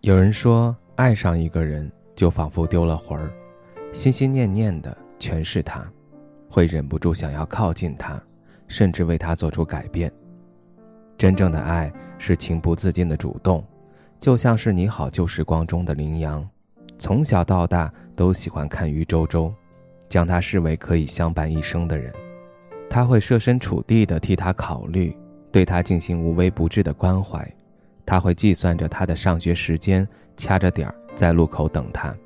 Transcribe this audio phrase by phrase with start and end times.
[0.00, 3.32] 有人说，爱上一个人就仿佛丢了魂儿，
[3.92, 5.84] 心心念念的全是他，
[6.48, 8.20] 会忍不住想要靠近他，
[8.68, 10.10] 甚至为他做出改变。
[11.16, 13.64] 真正的爱是情不自禁的主动，
[14.20, 16.48] 就像是《你好旧时光》中的羚羊，
[16.96, 19.52] 从小到大都喜欢看于周周，
[20.08, 22.14] 将他视为可以相伴一生的人。
[22.88, 25.14] 他会设身处地的替他考虑，
[25.50, 27.52] 对他进行无微不至的关怀。
[28.08, 32.16] 他会计算着他的上学时间，掐着点儿在路口等他。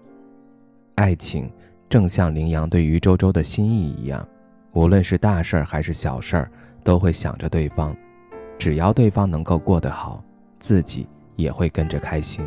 [0.94, 1.50] 爱情
[1.88, 4.24] 正像羚羊对于周周的心意一样，
[4.74, 6.48] 无论是大事儿还是小事儿，
[6.84, 7.92] 都会想着对方。
[8.56, 10.22] 只要对方能够过得好，
[10.60, 12.46] 自己也会跟着开心。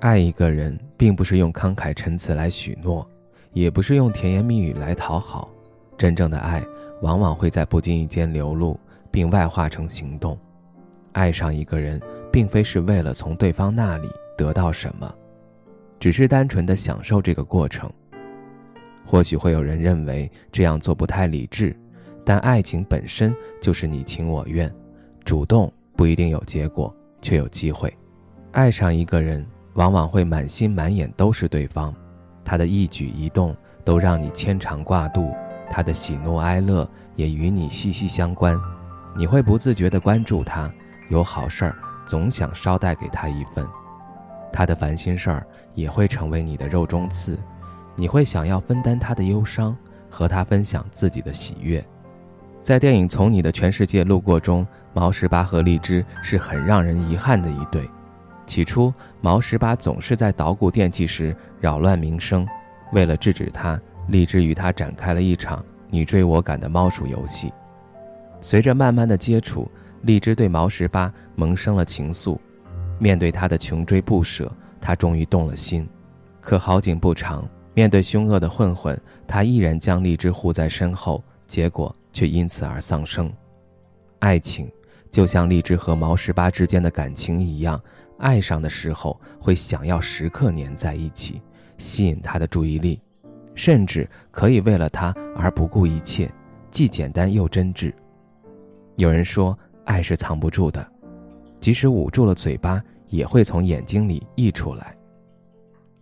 [0.00, 3.06] 爱一个人，并不是用慷慨陈词来许诺，
[3.52, 5.50] 也不是用甜言蜜语来讨好。
[5.98, 6.64] 真正的爱，
[7.02, 10.38] 往往会在不经意间流露，并外化成行动。
[11.12, 12.00] 爱上一个人。
[12.32, 15.14] 并非是为了从对方那里得到什么，
[16.00, 17.88] 只是单纯的享受这个过程。
[19.04, 21.76] 或许会有人认为这样做不太理智，
[22.24, 24.72] 但爱情本身就是你情我愿，
[25.22, 27.94] 主动不一定有结果，却有机会。
[28.52, 31.94] 爱上一个人，往往会满心满眼都是对方，
[32.44, 35.30] 他的一举一动都让你牵肠挂肚，
[35.68, 38.58] 他的喜怒哀乐也与你息息相关，
[39.14, 40.72] 你会不自觉地关注他，
[41.10, 41.76] 有好事儿。
[42.04, 43.66] 总想捎带给他一份，
[44.52, 47.38] 他的烦心事儿也会成为你的肉中刺，
[47.94, 49.76] 你会想要分担他的忧伤，
[50.10, 51.84] 和他分享自己的喜悦。
[52.60, 57.88] 在电影《从你的全世界路过》中，毛十八和荔枝是很让人遗憾的一对。
[58.46, 62.46] 起初，毛十八总是在捣鼓电器时扰乱民生，
[62.92, 67.52] 为了制止他，荔枝与他展开了一场你追我赶的猫鼠游戏。
[68.40, 69.70] 随着慢慢的接触。
[70.02, 72.36] 荔枝对毛十八萌生了情愫，
[72.98, 75.88] 面对他的穷追不舍，他终于动了心。
[76.40, 83.32] 可好景不长，面对凶恶的混混，他依然将荔枝护在身后，结果却因此而丧生。
[84.18, 84.68] 爱情
[85.08, 87.80] 就像荔枝和毛十八之间的感情一样，
[88.18, 91.40] 爱上的时候会想要时刻黏在一起，
[91.78, 93.00] 吸引他的注意力，
[93.54, 96.28] 甚至可以为了他而不顾一切，
[96.72, 97.92] 既简单又真挚。
[98.96, 99.56] 有人说。
[99.84, 100.86] 爱是藏不住的，
[101.60, 104.96] 即使捂住了嘴巴，也会从眼睛里溢出来。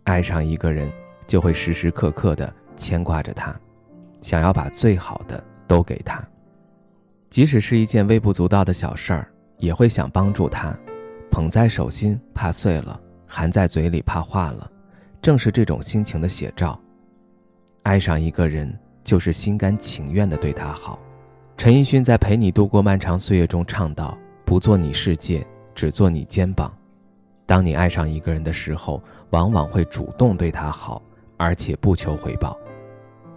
[0.05, 0.91] 爱上一个人，
[1.27, 3.55] 就会时时刻刻的牵挂着他，
[4.21, 6.23] 想要把最好的都给他。
[7.29, 10.77] 即使是一件微不足道的小事儿，也会想帮助他，
[11.31, 14.71] 捧在手心怕碎了，含在嘴里怕化了。
[15.23, 16.81] 正是这种心情的写照。
[17.83, 20.99] 爱上一个人，就是心甘情愿的对他好。
[21.61, 26.75] 陈奕迅在《陪你度过漫长岁月》中唱道：“不做你世界，只做你肩膀。”
[27.45, 31.03] 当你爱上一个人的时候，往往会主动对他好，
[31.37, 32.59] 而且不求回报。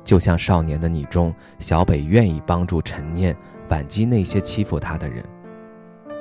[0.05, 3.35] 就像《少年的你》中，小北愿意帮助陈念
[3.67, 5.21] 反击那些欺负他的人。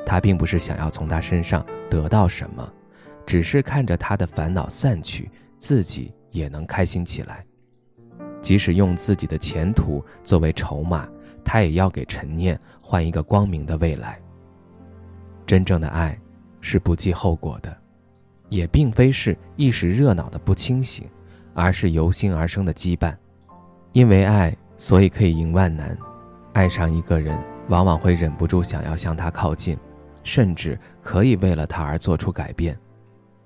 [0.04, 2.68] 他并不是想要从他身上得到什么，
[3.24, 7.46] 只是看着他的烦恼散去，自己也能开心起来。
[8.40, 11.08] 即使用自己的前途作为筹码。
[11.52, 14.18] 他也要给陈念换一个光明的未来。
[15.44, 16.18] 真正的爱，
[16.62, 17.76] 是不计后果的，
[18.48, 21.06] 也并非是一时热闹的不清醒，
[21.52, 23.14] 而是由心而生的羁绊。
[23.92, 25.94] 因为爱，所以可以迎万难。
[26.54, 27.38] 爱上一个人，
[27.68, 29.76] 往往会忍不住想要向他靠近，
[30.24, 32.74] 甚至可以为了他而做出改变。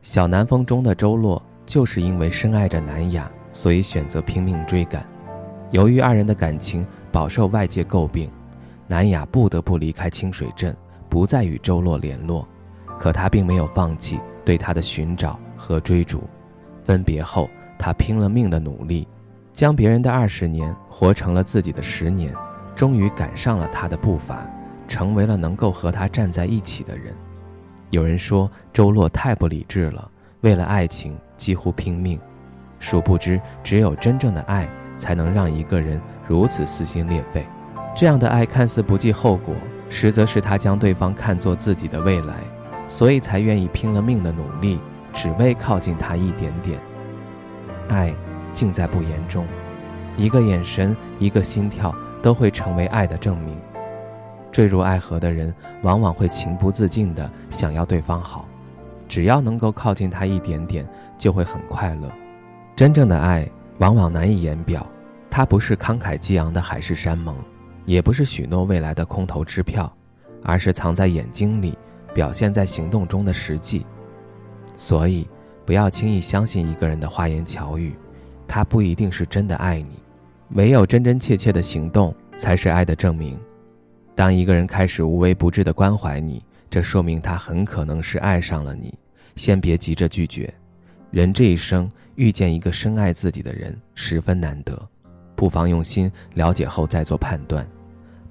[0.00, 5.04] 小南风中的周洛，就是因为深爱着南雅，所以选择拼命追赶。
[5.72, 6.86] 由于二人的感情。
[7.16, 8.30] 饱受外界诟病，
[8.86, 10.76] 南雅不得不离开清水镇，
[11.08, 12.46] 不再与周洛联络。
[12.98, 16.24] 可他并没有放弃对他的寻找和追逐。
[16.84, 17.48] 分别后，
[17.78, 19.08] 他拼了命的努力，
[19.50, 22.34] 将别人的二十年活成了自己的十年，
[22.74, 24.46] 终于赶上了他的步伐，
[24.86, 27.14] 成为了能够和他站在一起的人。
[27.88, 30.06] 有人说周洛太不理智了，
[30.42, 32.20] 为了爱情几乎拼命。
[32.78, 34.68] 殊不知，只有真正的爱。
[34.98, 37.46] 才能让一个人如此撕心裂肺，
[37.94, 39.54] 这样的爱看似不计后果，
[39.88, 42.34] 实则是他将对方看作自己的未来，
[42.88, 44.80] 所以才愿意拼了命的努力，
[45.12, 46.78] 只为靠近他一点点。
[47.88, 48.14] 爱，
[48.52, 49.46] 尽在不言中，
[50.16, 53.56] 一个眼神，一个心跳，都会成为爱的证明。
[54.50, 58.48] 坠入爱河的人，往往会情不自禁地想要对方好，
[59.06, 62.10] 只要能够靠近他一点点，就会很快乐。
[62.74, 64.86] 真正的爱，往往难以言表，
[65.30, 67.36] 它不是慷慨激昂的海誓山盟，
[67.84, 69.92] 也不是许诺未来的空头支票，
[70.42, 71.76] 而是藏在眼睛里。
[72.14, 73.84] 表现在行动中的实际，
[74.74, 75.28] 所以
[75.66, 77.94] 不要轻易相信一个人的花言巧语，
[78.48, 79.90] 他不一定是真的爱你。
[80.52, 83.38] 唯有真真切切的行动，才是爱的证明。
[84.14, 88.98] 当一个人开始无微不至的关怀你，这说明他很可能是爱上了你。
[89.34, 90.50] 先别急着拒绝，
[91.10, 94.88] 人这一生遇见一个深爱自己的人十分难得，
[95.36, 97.64] 不妨用心了解后再做判断。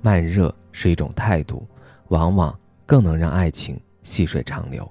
[0.01, 1.65] 慢热是一种态度，
[2.09, 2.53] 往往。
[2.87, 4.87] 更能让爱情细水长流。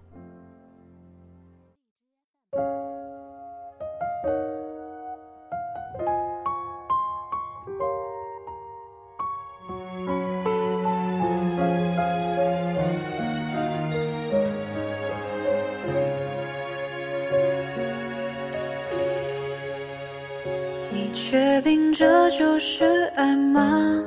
[22.16, 22.84] 这就是
[23.16, 24.00] 爱吗？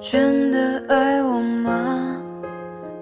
[0.00, 2.22] 真的爱我吗？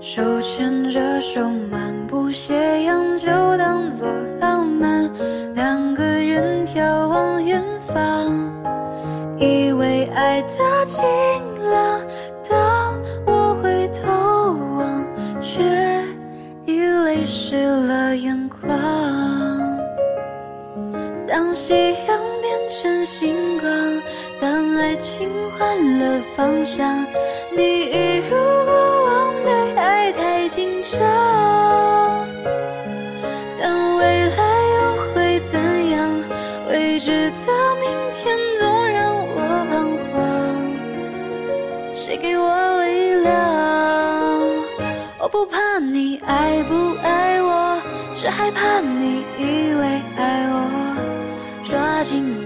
[0.00, 3.28] 手牵着手漫步斜阳，就
[3.58, 4.08] 当作
[4.40, 5.06] 浪漫。
[5.54, 8.50] 两个人眺望远方，
[9.38, 10.48] 以为爱的
[10.86, 11.04] 晴
[11.70, 12.00] 朗。
[12.48, 14.10] 当我回头
[14.78, 15.04] 望，
[15.42, 15.62] 却
[16.64, 18.66] 已泪湿了眼眶。
[21.28, 22.15] 当夕阳，
[24.98, 27.06] 情换了方向，
[27.56, 31.00] 你一如过往对爱太紧张。
[33.58, 34.38] 但未来
[34.74, 34.78] 又
[35.14, 35.60] 会怎
[35.90, 35.96] 样？
[36.68, 37.36] 未知的
[37.80, 39.72] 明天总让我彷
[40.12, 40.14] 徨。
[41.94, 43.34] 谁给我力量？
[45.18, 47.78] 我不怕你爱不爱我，
[48.14, 50.54] 只害怕你以为爱我，
[51.64, 52.24] 抓紧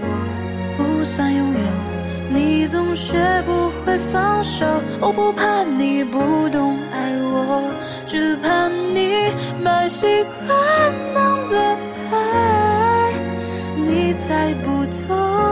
[2.71, 4.65] 总学不会放手，
[5.01, 7.69] 我不怕你不懂爱我，
[8.07, 9.11] 只怕你
[9.61, 10.07] 把习
[10.47, 11.57] 惯当作
[12.13, 13.11] 爱，
[13.75, 15.50] 你猜不透。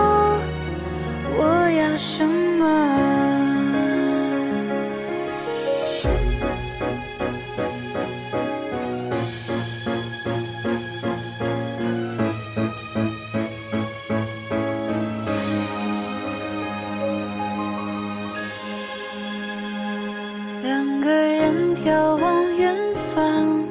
[21.89, 22.75] 眺望远
[23.15, 23.65] 方，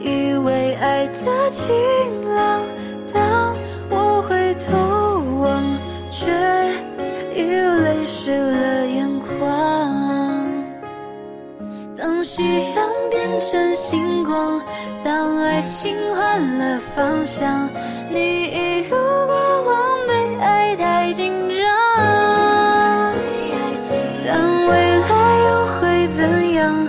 [0.00, 1.74] 以为爱的晴
[2.34, 2.62] 朗，
[3.12, 3.54] 当
[3.90, 4.72] 我回头
[5.42, 5.62] 望，
[6.08, 6.30] 却
[7.34, 9.28] 已泪湿了眼眶。
[11.98, 12.42] 当夕
[12.74, 14.58] 阳变成星光，
[15.04, 17.68] 当爱情换了方向，
[18.08, 21.62] 你一如过往对爱太紧张。
[24.26, 25.10] 但未来
[25.46, 26.83] 又会怎样？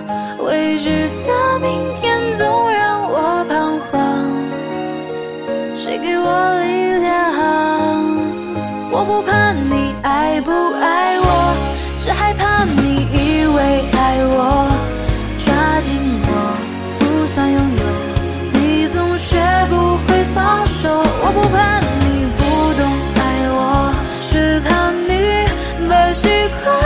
[0.87, 3.95] 未知明天总让我彷徨。
[5.75, 7.33] 谁给我力量？
[8.91, 11.55] 我不怕你爱不爱我，
[11.97, 14.69] 只害怕你以为爱我，
[15.39, 16.29] 抓紧我
[16.99, 17.83] 不算拥有，
[18.53, 21.01] 你总学不会放手。
[21.23, 22.41] 我不怕你不
[22.79, 22.85] 懂
[23.17, 25.09] 爱我，只怕你
[25.89, 26.29] 把习
[26.63, 26.84] 惯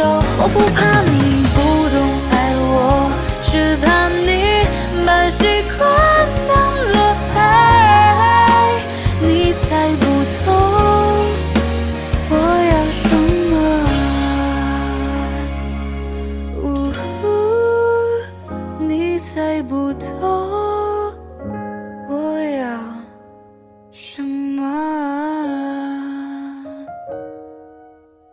[0.00, 1.31] 我不怕你。